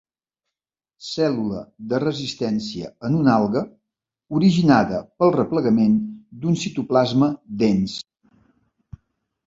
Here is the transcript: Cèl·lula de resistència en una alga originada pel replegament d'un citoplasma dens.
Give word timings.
Cèl·lula 1.07 1.59
de 1.91 1.99
resistència 2.03 2.89
en 3.11 3.19
una 3.19 3.35
alga 3.43 3.63
originada 4.41 5.05
pel 5.21 5.37
replegament 5.39 5.97
d'un 6.43 6.61
citoplasma 6.67 7.35
dens. 7.65 7.99